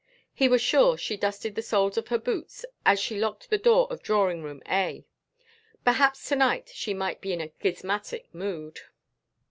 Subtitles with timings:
[0.33, 3.85] (He was sure she dusted the soles of her boots as she locked the door
[3.91, 5.05] of drawing room A.)
[5.85, 8.79] Perhaps to night she might be in a schismatic mood.